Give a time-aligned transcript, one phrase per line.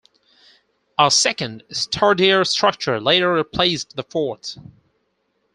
[0.97, 4.57] A second, sturdier structure later replaced the fort.